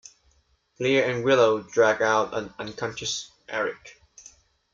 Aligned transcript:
Giles 0.79 1.05
and 1.09 1.23
Willow 1.23 1.61
drag 1.61 2.01
out 2.01 2.33
an 2.33 2.51
unconscious 2.57 3.29
Eric. 3.47 4.01